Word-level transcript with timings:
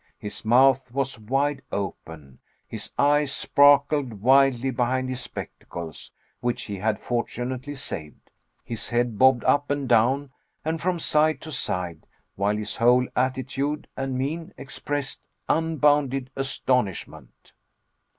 His 0.17 0.43
mouth 0.43 0.91
was 0.91 1.19
wide 1.19 1.61
open; 1.71 2.39
his 2.67 2.91
eyes 2.97 3.31
sparkled 3.31 4.13
wildly 4.15 4.71
behind 4.71 5.09
his 5.09 5.19
spectacles 5.21 6.11
(which 6.39 6.63
he 6.63 6.77
had 6.77 6.97
fortunately 6.99 7.75
saved), 7.75 8.31
his 8.63 8.89
head 8.89 9.19
bobbed 9.19 9.43
up 9.43 9.69
and 9.69 9.87
down 9.87 10.31
and 10.65 10.81
from 10.81 10.99
side 10.99 11.39
to 11.41 11.51
side, 11.51 12.07
while 12.35 12.57
his 12.57 12.77
whole 12.77 13.07
attitude 13.15 13.87
and 13.95 14.17
mien 14.17 14.55
expressed 14.57 15.21
unbounded 15.47 16.31
astonishment. 16.35 17.53